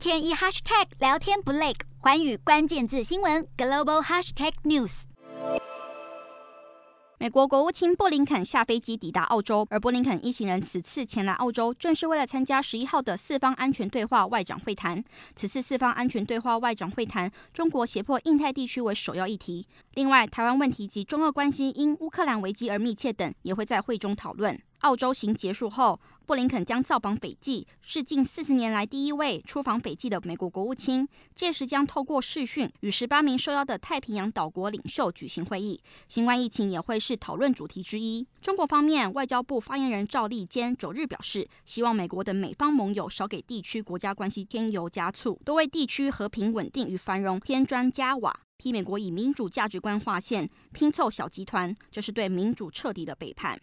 [0.00, 5.02] 天一 hashtag 聊天不累，环宇关键字新闻 global hashtag news。
[7.18, 15.04] 美国国务卿布林肯下飞机抵达澳洲，而布林肯一行人此次前来澳洲，正是为了参加十一号的四方安全对话外长会谈。
[15.36, 19.66] 此次四方安全对话外长会谈，中国胁迫印太地区为首要议题。
[19.92, 24.58] 另外，台湾问题及中俄关系因乌克兰危机而密切等，也会在会中讨论。
[24.80, 31.06] 澳洲行结束后，布林肯将造访斐济，是近四十年来第一位出访斐济的美国国务卿。
[31.34, 35.82] 届时将透过视讯与十八名受邀的太平洋岛国领袖举行会议。
[36.08, 38.26] 新冠疫情也会是讨论主题之一。
[38.40, 48.40] 中国方面，外交部发言人赵立坚九日表示，希望美国等美方盟友少给地区国家关系添油加醋，多为地区和平稳定与繁荣添砖加瓦。
[48.56, 53.60] 批美国以民主价值观划线，拼凑小集团，这是对民主彻底的背叛。